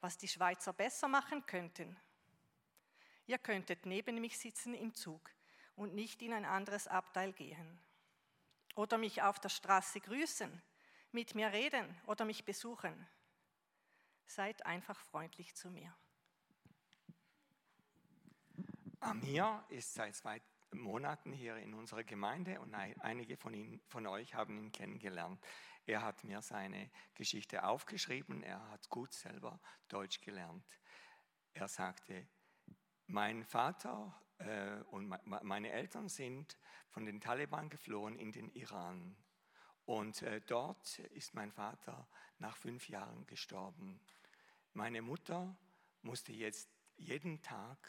[0.00, 1.96] Was die Schweizer besser machen könnten.
[3.26, 5.30] Ihr könntet neben mich sitzen im Zug
[5.74, 7.78] und nicht in ein anderes Abteil gehen.
[8.74, 10.62] Oder mich auf der Straße grüßen,
[11.12, 13.06] mit mir reden oder mich besuchen.
[14.26, 15.96] Seid einfach freundlich zu mir.
[19.00, 24.34] Amir ist seit zwei Monaten hier in unserer Gemeinde und einige von, Ihnen, von euch
[24.34, 25.40] haben ihn kennengelernt.
[25.86, 30.80] Er hat mir seine Geschichte aufgeschrieben, er hat gut selber Deutsch gelernt.
[31.54, 32.26] Er sagte,
[33.06, 39.16] mein Vater äh, und meine Eltern sind von den Taliban geflohen in den Iran.
[39.84, 44.00] Und äh, dort ist mein Vater nach fünf Jahren gestorben.
[44.72, 45.56] Meine Mutter
[46.02, 47.88] musste jetzt jeden Tag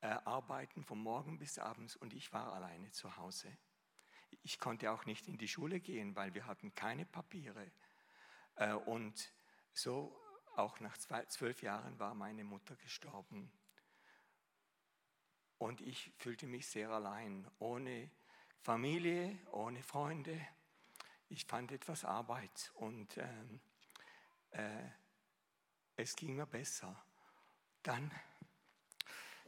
[0.00, 3.56] äh, arbeiten, von morgen bis abends, und ich war alleine zu Hause.
[4.42, 7.70] Ich konnte auch nicht in die Schule gehen, weil wir hatten keine Papiere.
[8.56, 9.32] Äh, und
[9.72, 10.18] so
[10.56, 13.50] auch nach zwölf Jahren war meine Mutter gestorben.
[15.58, 18.10] Und ich fühlte mich sehr allein, ohne
[18.60, 20.46] Familie, ohne Freunde.
[21.28, 23.60] Ich fand etwas Arbeit und ähm,
[24.50, 24.88] äh,
[25.96, 27.04] es ging mir besser.
[27.82, 28.10] Dann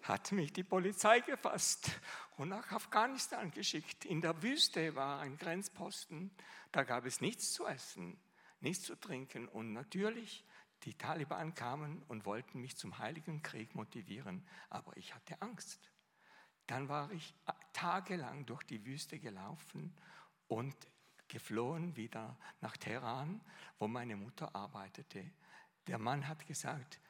[0.04, 1.90] hat mich die Polizei gefasst
[2.36, 4.04] und nach Afghanistan geschickt.
[4.04, 6.30] In der Wüste war ein Grenzposten,
[6.72, 8.18] da gab es nichts zu essen,
[8.60, 10.44] nichts zu trinken und natürlich
[10.82, 15.90] die Taliban kamen und wollten mich zum heiligen Krieg motivieren, aber ich hatte Angst.
[16.66, 17.34] Dann war ich
[17.72, 19.94] tagelang durch die Wüste gelaufen
[20.48, 20.74] und
[21.28, 23.40] geflohen wieder nach Teheran,
[23.78, 25.30] wo meine Mutter arbeitete.
[25.86, 27.00] Der Mann hat gesagt,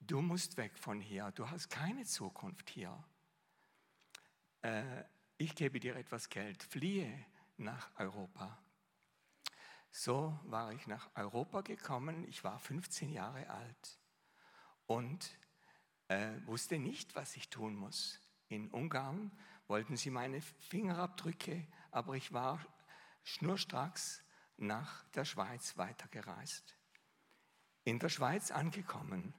[0.00, 3.04] du musst weg von hier, du hast keine Zukunft hier.
[4.62, 5.04] Äh,
[5.36, 8.58] ich gebe dir etwas Geld, fliehe nach Europa.
[9.90, 13.98] So war ich nach Europa gekommen, ich war 15 Jahre alt
[14.86, 15.38] und
[16.08, 19.30] äh, wusste nicht, was ich tun muss in Ungarn
[19.66, 22.58] wollten sie meine Fingerabdrücke, aber ich war
[23.22, 24.24] schnurstracks
[24.56, 26.76] nach der Schweiz weitergereist.
[27.84, 29.34] In der Schweiz angekommen,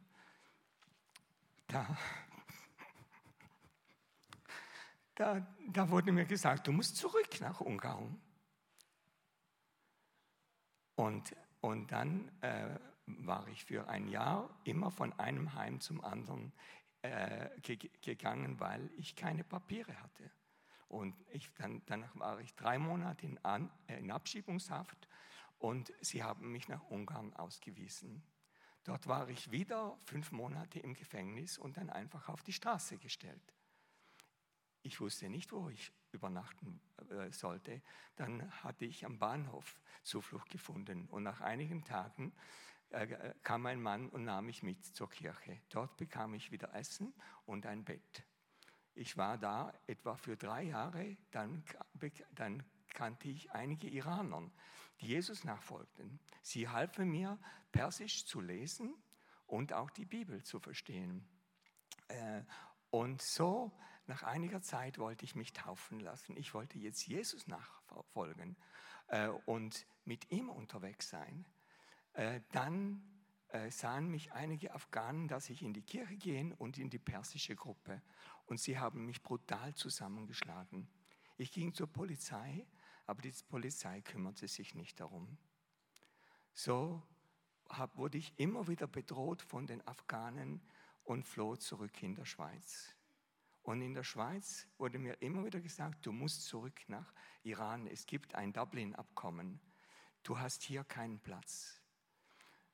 [1.69, 1.97] da,
[5.15, 8.19] da, da wurde mir gesagt, du musst zurück nach Ungarn.
[10.95, 16.51] Und, und dann äh, war ich für ein Jahr immer von einem Heim zum anderen
[17.01, 17.49] äh,
[18.01, 20.29] gegangen, weil ich keine Papiere hatte.
[20.89, 25.07] Und ich, dann, danach war ich drei Monate in, An, äh, in Abschiebungshaft
[25.59, 28.23] und sie haben mich nach Ungarn ausgewiesen.
[28.89, 33.53] Dort war ich wieder fünf Monate im Gefängnis und dann einfach auf die Straße gestellt.
[34.81, 37.83] Ich wusste nicht, wo ich übernachten äh, sollte,
[38.15, 41.05] dann hatte ich am Bahnhof Zuflucht gefunden.
[41.09, 42.33] Und nach einigen Tagen
[42.89, 45.61] äh, kam ein Mann und nahm mich mit zur Kirche.
[45.69, 47.13] Dort bekam ich wieder Essen
[47.45, 48.23] und ein Bett.
[48.95, 51.63] Ich war da etwa für drei Jahre, dann,
[52.31, 54.49] dann kannte ich einige Iraner,
[55.01, 56.19] die Jesus nachfolgten.
[56.41, 57.39] Sie halfen mir,
[57.71, 58.95] Persisch zu lesen
[59.45, 61.27] und auch die Bibel zu verstehen.
[62.07, 62.41] Äh,
[62.89, 63.71] und so,
[64.07, 66.35] nach einiger Zeit wollte ich mich taufen lassen.
[66.35, 68.57] Ich wollte jetzt Jesus nachfolgen
[69.07, 71.45] äh, und mit ihm unterwegs sein.
[72.13, 73.03] Äh, dann
[73.69, 77.99] sahen mich einige Afghanen, dass ich in die Kirche gehe und in die persische Gruppe.
[78.45, 80.87] Und sie haben mich brutal zusammengeschlagen.
[81.35, 82.67] Ich ging zur Polizei,
[83.09, 85.37] aber die Polizei kümmerte sich nicht darum.
[86.53, 87.01] So
[87.93, 90.61] wurde ich immer wieder bedroht von den Afghanen,
[91.09, 92.95] und floh zurück in der Schweiz.
[93.63, 97.87] Und in der Schweiz wurde mir immer wieder gesagt, du musst zurück nach Iran.
[97.87, 99.59] Es gibt ein Dublin-Abkommen.
[100.21, 101.81] Du hast hier keinen Platz.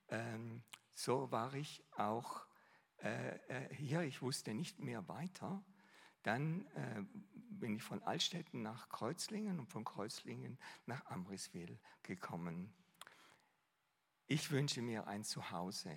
[0.09, 2.45] Ähm, so war ich auch
[2.97, 4.01] äh, äh, hier.
[4.01, 5.63] Ich wusste nicht mehr weiter.
[6.23, 7.03] Dann äh,
[7.59, 12.73] bin ich von Altstetten nach Kreuzlingen und von Kreuzlingen nach Amriswil gekommen.
[14.27, 15.95] Ich wünsche mir ein Zuhause.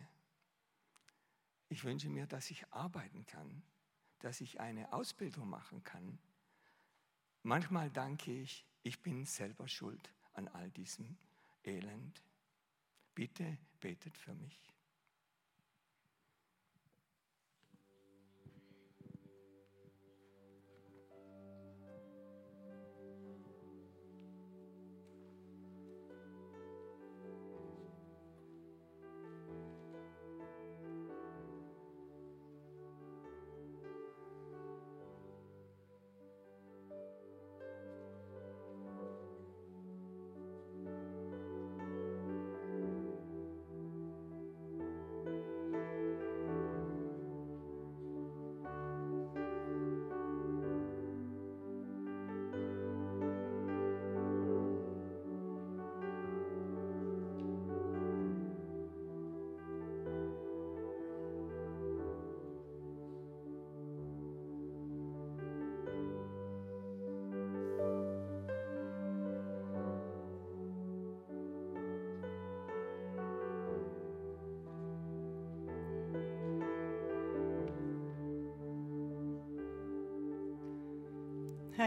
[1.69, 3.63] Ich wünsche mir, dass ich arbeiten kann,
[4.21, 6.19] dass ich eine Ausbildung machen kann.
[7.43, 11.17] Manchmal danke ich, ich bin selber schuld an all diesem
[11.65, 12.23] Elend.
[13.15, 14.78] Bitte betet für mich.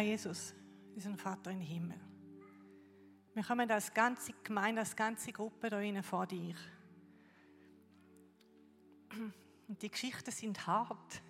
[0.02, 0.54] Jesus,
[0.96, 2.00] unseren Vater im Himmel.
[3.34, 6.56] Wir kommen als ganze Gemeinde, als ganze Gruppe da vor dir.
[9.68, 11.22] Und die Geschichten sind hart.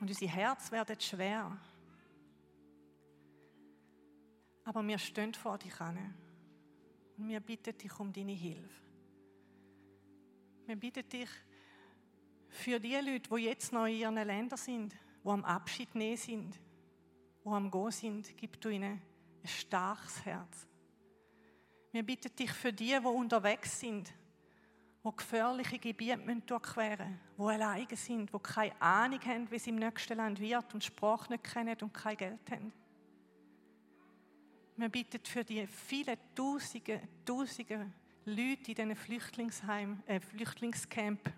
[0.00, 1.56] Und unsere Herzen werden schwer.
[4.64, 6.14] Aber wir stehen vor dich an.
[7.18, 8.82] Und wir bitten dich um deine Hilfe.
[10.66, 11.28] Wir bitten dich
[12.48, 14.92] für die Leute, die jetzt noch in ihren Ländern sind,
[15.24, 16.60] die am Abschied nehmen sind
[17.44, 19.00] die am Gehen sind, gib du ihnen
[19.42, 20.66] ein starkes Herz.
[21.90, 24.12] Wir bitten dich für die, die unterwegs sind,
[25.04, 29.76] die gefährliche Gebiete durchqueren müssen, die alleine sind, die keine Ahnung haben, wie es im
[29.76, 32.72] nächsten Land wird und Sprache nicht kennen und kein Geld haben.
[34.76, 37.92] Wir bitten für die vielen Tausende, Tausende
[38.24, 41.32] Leute in diesen Flüchtlingsheim, äh, Flüchtlingscamp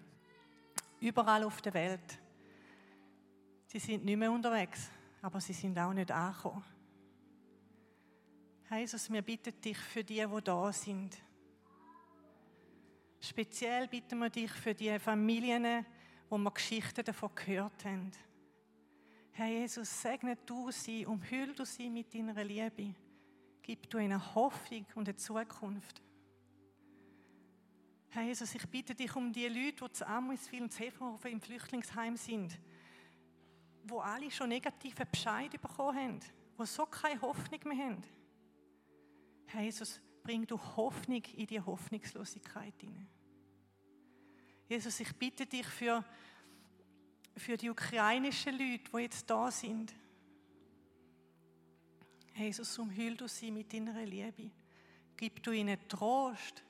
[1.01, 2.19] überall auf der Welt.
[3.67, 4.91] Sie sind nicht mehr unterwegs
[5.25, 6.63] aber sie sind auch nicht angekommen.
[8.65, 11.17] Herr Jesus, wir bitten dich für die, die da sind.
[13.21, 15.87] Speziell bitten wir dich für die Familien,
[16.29, 18.11] wo wir Geschichten davon gehört haben.
[19.33, 22.95] Herr Jesus, segne du sie, umhüll du sie mit deiner Liebe.
[23.63, 26.03] Gib du ihnen Hoffnung und eine Zukunft.
[28.11, 32.19] Herr Jesus, ich bitte dich um die Leute, die zu Amriswil und Zeferhofen im Flüchtlingsheim
[32.19, 32.59] sind
[33.85, 36.21] wo alle schon negative Bescheid bekommen haben,
[36.57, 38.03] wo so keine Hoffnung mehr haben.
[39.47, 43.09] Herr Jesus, bring du Hoffnung in die Hoffnungslosigkeit hinein.
[44.69, 46.03] Jesus, ich bitte dich für,
[47.37, 49.95] für die ukrainischen Leute, die jetzt da sind.
[52.35, 54.51] Jesus, umhüll du sie mit deiner Liebe.
[55.17, 56.65] Gib du ihnen Trost,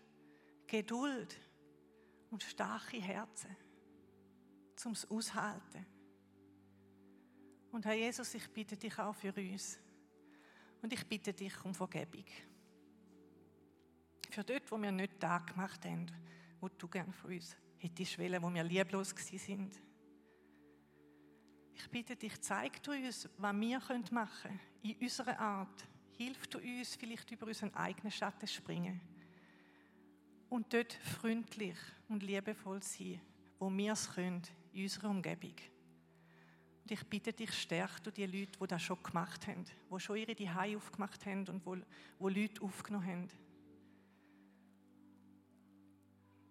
[0.66, 1.40] Geduld
[2.30, 3.56] und starke Herzen,
[4.76, 5.93] zum Aushalten.
[7.74, 9.80] Und Herr Jesus, ich bitte dich auch für uns.
[10.80, 12.24] Und ich bitte dich um Vergebung.
[14.30, 16.06] Für dort, wo wir nicht da gemacht haben,
[16.60, 19.74] wo du gern von uns hättest wollen, wo wir lieblos sind.
[21.74, 25.84] Ich ich bitte dich, zeig du uns, was wir machen können in unserer Art.
[26.16, 29.00] Hilf du uns, vielleicht über unseren eigenen Schatten springen.
[30.48, 33.20] Und dort freundlich und liebevoll sein,
[33.58, 35.56] wo wir es können, in unserer Umgebung.
[36.84, 40.18] Und ich bitte dich, stärk du die Leute, die das schon gemacht haben, die schon
[40.18, 41.78] ihre Zuhause aufgemacht haben und wo,
[42.18, 43.28] wo Leute aufgenommen haben.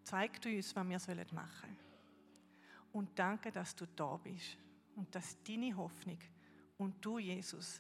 [0.04, 1.78] Zeig du uns, was wir machen sollen.
[2.94, 4.58] Und danke, dass du da bist
[4.96, 6.20] und dass deine Hoffnung
[6.78, 7.80] und du, Jesus,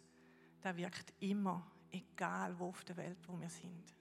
[0.61, 3.95] da wirkt immer, egal wo auf der Welt, wo wir sind.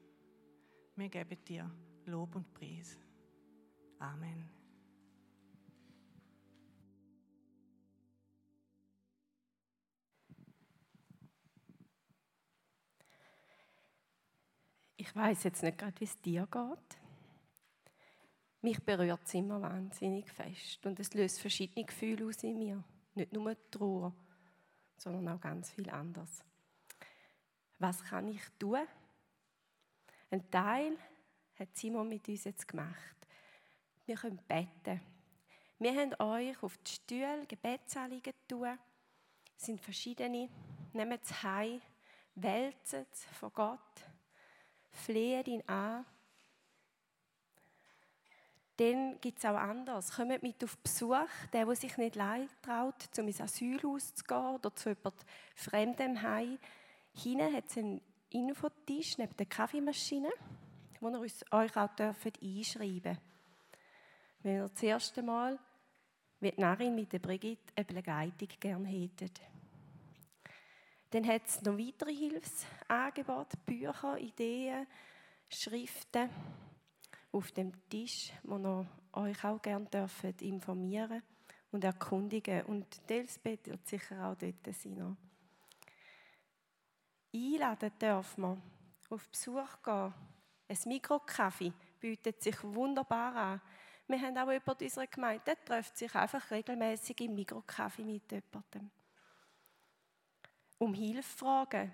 [0.95, 1.71] Wir geben dir
[2.05, 2.99] Lob und Preis.
[3.99, 4.62] Amen.
[15.03, 16.99] Ich weiß jetzt nicht gerade, wie es dir geht.
[18.61, 22.85] Mich berührt es immer wahnsinnig fest und es löst verschiedene Gefühle aus in mir.
[23.17, 24.15] Nicht nur Trauer,
[24.97, 26.45] sondern auch ganz viel anderes.
[27.81, 28.79] Was kann ich tun?
[30.31, 30.97] Ein Teil
[31.59, 33.17] hat Simon mit uns jetzt gemacht.
[34.07, 35.01] Wir können beten.
[35.81, 38.79] Wir haben euch auf die Stühle Gebetsanliegen tun.
[39.59, 40.49] Es sind verschiedene.
[40.93, 41.81] Nehmt es heim,
[42.37, 44.12] wälzt es vor Gott,
[44.93, 46.05] fleht ihn an
[48.77, 50.13] dann gibt es auch anders.
[50.13, 54.55] Kommt mit auf Besuch, der, der sich nicht leid traut, um ins Asylhaus zu gehen
[54.55, 55.15] oder zu jemand
[55.55, 56.59] Fremdem heim.
[57.15, 60.31] Hinten hat es einen Infotisch neben der Kaffeemaschine,
[61.01, 63.21] wo ihr euch auch einschreiben dürft.
[64.43, 65.59] Wenn ihr das erste Mal
[66.41, 69.41] mit Narin mit der Brigitte eine Begleitung gerne hättet.
[71.13, 74.87] Dann hat es noch weitere Hilfsangebote, Bücher, Ideen,
[75.47, 76.31] Schriften
[77.31, 81.23] auf dem Tisch, wo ihr euch auch gerne dürft informieren
[81.71, 82.65] und erkundigen.
[82.65, 85.19] Und Elsbeth wird sicher auch dort sein.
[87.35, 88.63] Einladen dürfen wir,
[89.11, 90.15] auf Besuch gehen.
[90.67, 93.61] Ein Mikrokaffee bietet sich wunderbar an.
[94.09, 98.91] Wir haben auch jemanden unserer Gemeinde, der trifft sich einfach regelmäßig im Mikrokaffee mit jemandem.
[100.83, 101.93] Um Hilfe fragen,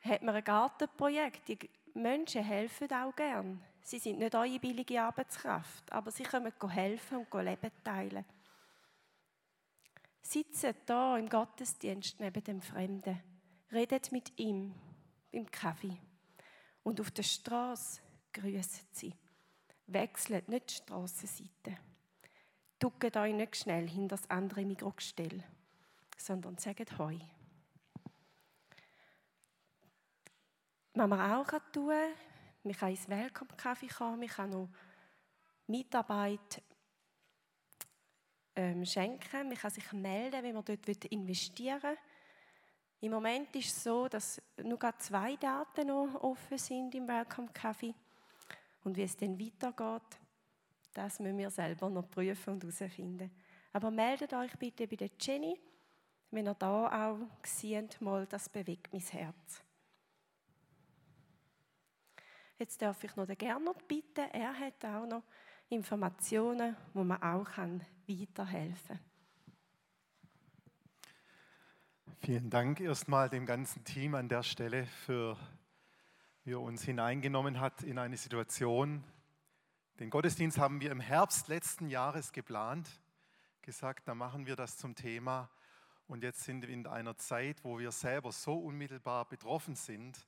[0.00, 1.46] hat man ein Gartenprojekt.
[1.46, 1.58] Die
[1.92, 3.62] Menschen helfen auch gern.
[3.82, 8.24] Sie sind nicht eure billige Arbeitskraft, aber sie können helfen und Leben teilen.
[10.22, 13.22] Sitzen da im Gottesdienst neben dem Fremden,
[13.70, 14.74] redet mit ihm
[15.30, 15.98] im Kaffee
[16.84, 18.00] und auf der Straße
[18.32, 19.12] grüßen sie.
[19.88, 21.76] Wechselt nicht die Strassenseite.
[22.78, 25.44] Duckt euch nicht schnell hinter das andere Mikrogestell,
[26.16, 27.18] sondern sagt Heu.
[30.96, 32.12] Was man auch tun kann,
[32.62, 34.68] man kann ins Welcome-Kaffee kommen, man kann noch
[35.66, 36.62] Mitarbeit
[38.54, 41.98] ähm, schenken, man kann sich melden, wenn man dort investieren will.
[43.00, 47.94] Im Moment ist es so, dass nur zwei Daten noch offen sind im Welcome Kaffee.
[48.84, 50.18] Und wie es dann weitergeht,
[50.92, 53.30] das müssen wir selber noch prüfen und herausfinden.
[53.72, 55.58] Aber meldet euch bitte bei der Jenny,
[56.30, 59.63] wenn ihr da auch seht, mal, das bewegt mein Herz.
[62.64, 64.24] Jetzt darf ich noch den Gernot bitten.
[64.32, 65.22] Er hat auch noch
[65.68, 69.00] Informationen, wo man auch kann weiterhelfen kann.
[72.22, 75.36] Vielen Dank erstmal dem ganzen Team an der Stelle für,
[76.44, 79.04] wie er uns hineingenommen hat in eine Situation.
[80.00, 82.88] Den Gottesdienst haben wir im Herbst letzten Jahres geplant,
[83.60, 85.50] gesagt, da machen wir das zum Thema.
[86.06, 90.26] Und jetzt sind wir in einer Zeit, wo wir selber so unmittelbar betroffen sind,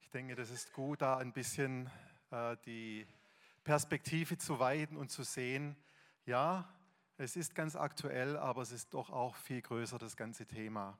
[0.00, 1.90] ich denke, das ist gut, da ein bisschen
[2.30, 3.06] äh, die
[3.64, 5.76] Perspektive zu weiten und zu sehen,
[6.24, 6.68] ja,
[7.16, 10.98] es ist ganz aktuell, aber es ist doch auch viel größer, das ganze Thema.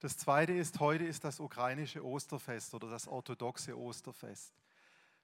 [0.00, 4.52] Das Zweite ist, heute ist das ukrainische Osterfest oder das orthodoxe Osterfest.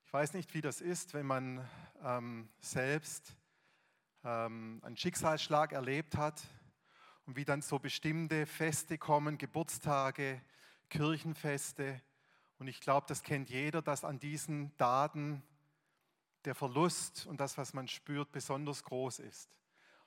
[0.06, 1.68] Ich weiß nicht, wie das ist, wenn man
[2.02, 3.36] ähm, selbst
[4.24, 6.42] ähm, einen Schicksalsschlag erlebt hat
[7.26, 10.40] und wie dann so bestimmte Feste kommen, Geburtstage,
[10.88, 12.00] Kirchenfeste,
[12.60, 15.42] und ich glaube, das kennt jeder, dass an diesen Daten
[16.44, 19.50] der Verlust und das, was man spürt, besonders groß ist.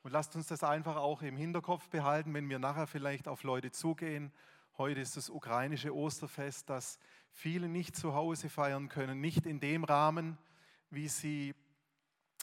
[0.04, 3.72] Und lasst uns das einfach auch im Hinterkopf behalten, wenn wir nachher vielleicht auf Leute
[3.72, 4.32] zugehen.
[4.78, 7.00] Heute ist das ukrainische Osterfest, das
[7.32, 10.38] viele nicht zu Hause feiern können, nicht in dem Rahmen,
[10.92, 11.56] wie sie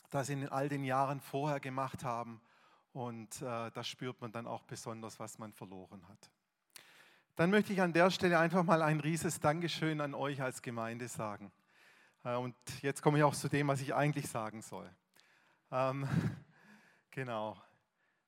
[0.09, 2.41] das in all den Jahren vorher gemacht haben.
[2.91, 6.29] Und äh, das spürt man dann auch besonders, was man verloren hat.
[7.41, 11.07] Dann möchte ich an der Stelle einfach mal ein rieses Dankeschön an euch als Gemeinde
[11.07, 11.51] sagen.
[12.23, 14.87] Äh, und jetzt komme ich auch zu dem, was ich eigentlich sagen soll.
[15.71, 16.07] Ähm,
[17.09, 17.59] genau.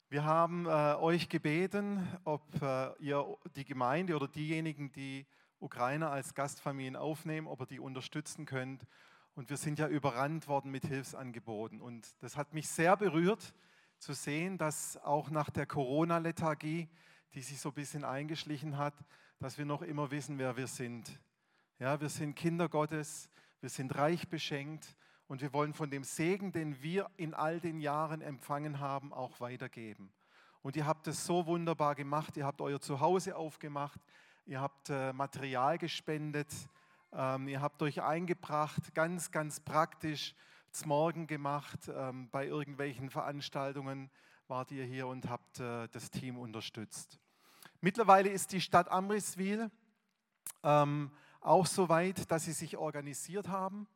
[0.08, 5.28] Wir haben äh, euch gebeten, ob äh, ihr die Gemeinde oder diejenigen, die
[5.60, 8.84] Ukrainer als Gastfamilien aufnehmen, ob ihr die unterstützen könnt.
[9.36, 11.80] Und wir sind ja überrannt worden mit Hilfsangeboten.
[11.80, 13.54] Und das hat mich sehr berührt
[14.00, 16.88] zu sehen, dass auch nach der Corona-Lethargie,
[17.34, 18.94] die sich so ein bisschen eingeschlichen hat,
[19.40, 21.20] dass wir noch immer wissen, wer wir sind.
[21.78, 23.28] Ja, wir sind Kinder Gottes,
[23.60, 27.80] wir sind reich beschenkt und wir wollen von dem Segen, den wir in all den
[27.80, 30.12] Jahren empfangen haben, auch weitergeben.
[30.62, 34.00] Und ihr habt es so wunderbar gemacht, ihr habt euer Zuhause aufgemacht,
[34.46, 36.48] ihr habt äh, Material gespendet,
[37.12, 40.34] ähm, ihr habt euch eingebracht, ganz, ganz praktisch
[40.84, 44.10] Morgen gemacht, ähm, bei irgendwelchen Veranstaltungen
[44.48, 47.20] wart ihr hier und habt äh, das Team unterstützt.
[47.84, 49.70] Mittlerweile ist die Stadt Amriswil
[50.62, 51.10] ähm,
[51.42, 53.86] auch so weit, dass sie sich organisiert haben,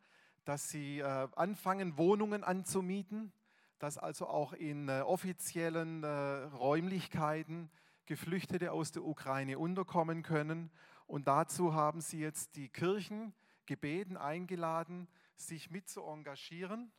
[0.45, 3.33] dass sie äh, anfangen, Wohnungen anzumieten,
[3.79, 7.71] dass also auch in äh, offiziellen äh, Räumlichkeiten
[8.05, 10.71] Geflüchtete aus der Ukraine unterkommen können.
[11.07, 13.33] Und dazu haben sie jetzt die Kirchen
[13.65, 16.93] gebeten, eingeladen, sich mit zu engagieren.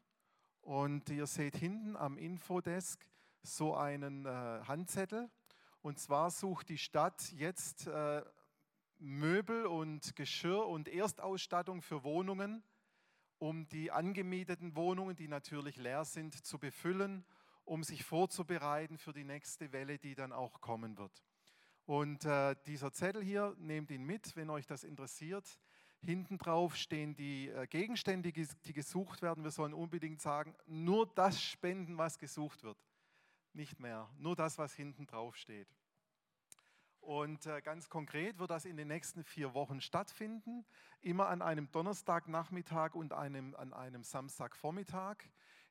[0.62, 3.06] Und ihr seht hinten am Infodesk
[3.44, 5.30] so einen äh, Handzettel.
[5.82, 8.24] Und zwar sucht die Stadt jetzt äh,
[8.98, 12.64] Möbel und Geschirr und Erstausstattung für Wohnungen,
[13.38, 17.26] um die angemieteten Wohnungen, die natürlich leer sind, zu befüllen,
[17.64, 21.24] um sich vorzubereiten für die nächste Welle, die dann auch kommen wird.
[21.86, 25.60] Und äh, dieser Zettel hier, nehmt ihn mit, wenn euch das interessiert.
[26.02, 29.44] Hinten drauf stehen die äh, Gegenstände, die gesucht werden.
[29.44, 32.78] Wir sollen unbedingt sagen, nur das spenden, was gesucht wird.
[33.54, 35.68] Nicht mehr, nur das, was hinten drauf steht.
[37.02, 40.66] Und äh, ganz konkret wird das in den nächsten vier Wochen stattfinden,
[41.02, 45.18] immer an einem Donnerstagnachmittag und einem, an einem Samstagvormittag.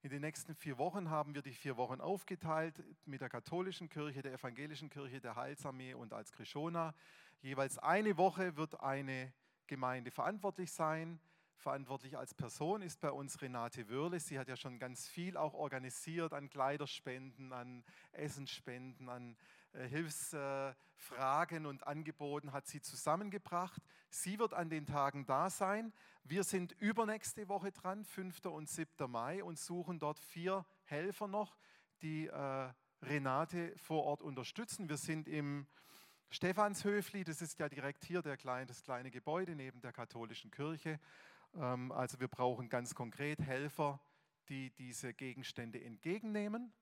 [0.02, 4.22] In den nächsten vier Wochen haben wir die vier Wochen aufgeteilt mit der katholischen Kirche,
[4.22, 6.94] der evangelischen Kirche, der Heilsarmee und als Krishona.
[7.40, 9.32] Jeweils eine Woche wird eine
[9.66, 11.20] Gemeinde verantwortlich sein.
[11.58, 14.20] Verantwortlich als Person ist bei uns Renate Wörle.
[14.20, 17.82] Sie hat ja schon ganz viel auch organisiert an Kleiderspenden, an
[18.12, 19.36] Essensspenden, an
[19.72, 23.82] äh, Hilfsfragen und Angeboten hat sie zusammengebracht.
[24.08, 25.92] Sie wird an den Tagen da sein.
[26.22, 28.46] Wir sind übernächste Woche dran, 5.
[28.46, 29.10] und 7.
[29.10, 31.56] Mai, und suchen dort vier Helfer noch,
[32.02, 34.88] die äh, Renate vor Ort unterstützen.
[34.88, 35.66] Wir sind im
[36.30, 41.00] Stephanshöfli, das ist ja direkt hier der kleine, das kleine Gebäude neben der katholischen Kirche.
[41.54, 44.00] Ähm, also wir brauchen ganz konkret Helfer,
[44.48, 46.72] die diese Gegenstände entgegennehmen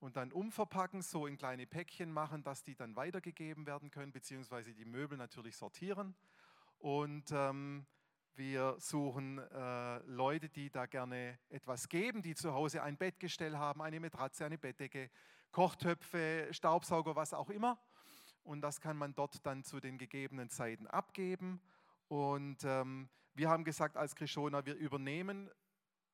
[0.00, 4.74] und dann umverpacken, so in kleine Päckchen machen, dass die dann weitergegeben werden können, beziehungsweise
[4.74, 6.14] die Möbel natürlich sortieren.
[6.78, 7.86] Und ähm,
[8.34, 13.82] wir suchen äh, Leute, die da gerne etwas geben, die zu Hause ein Bettgestell haben,
[13.82, 15.10] eine Matratze, eine Bettdecke,
[15.50, 17.80] Kochtöpfe, Staubsauger, was auch immer.
[18.44, 21.60] Und das kann man dort dann zu den gegebenen Zeiten abgeben.
[22.06, 25.48] Und ähm, wir haben gesagt als Krishona, wir übernehmen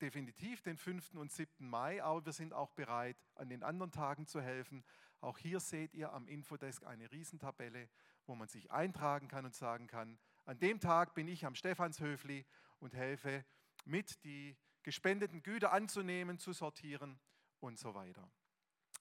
[0.03, 1.15] definitiv den 5.
[1.15, 1.67] und 7.
[1.67, 4.85] Mai, aber wir sind auch bereit, an den anderen Tagen zu helfen.
[5.23, 7.89] Auch hier seht ihr am Infodesk eine Riesentabelle,
[8.27, 12.45] wo man sich eintragen kann und sagen kann, an dem Tag bin ich am Stephanshöfli
[12.79, 13.47] und helfe
[13.87, 17.19] mit, die gespendeten Güter anzunehmen, zu sortieren
[17.61, 18.31] und so weiter.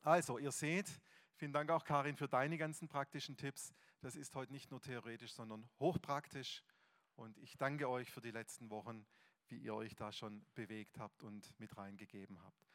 [0.01, 0.89] Also, ihr seht,
[1.35, 3.73] vielen Dank auch Karin für deine ganzen praktischen Tipps.
[3.99, 6.63] Das ist heute nicht nur theoretisch, sondern hochpraktisch.
[7.15, 9.05] Und ich danke euch für die letzten Wochen
[9.53, 12.67] wie ihr euch da schon bewegt habt und mit reingegeben habt.